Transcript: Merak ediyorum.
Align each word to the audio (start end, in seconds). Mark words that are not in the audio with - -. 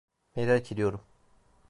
Merak 0.35 0.71
ediyorum. 0.71 1.01